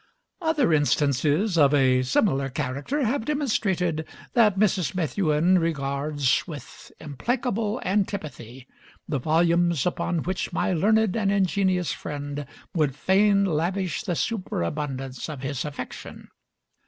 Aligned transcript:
Other 0.41 0.73
instances 0.73 1.59
of 1.59 1.75
a 1.75 2.01
similar 2.01 2.49
character 2.49 3.05
have 3.05 3.23
demonstrated 3.23 4.07
that 4.33 4.57
Mrs. 4.57 4.95
Methuen 4.95 5.59
regards 5.59 6.47
with 6.47 6.91
implacable 6.99 7.79
antipathy 7.85 8.65
the 9.07 9.19
volumes 9.19 9.85
upon 9.85 10.23
which 10.23 10.51
my 10.51 10.73
learned 10.73 11.15
and 11.15 11.31
ingenious 11.31 11.91
friend 11.91 12.47
would 12.73 12.95
fain 12.95 13.45
lavish 13.45 14.01
the 14.01 14.15
superabundance 14.15 15.29
of 15.29 15.41
his 15.43 15.63
affection. 15.63 16.29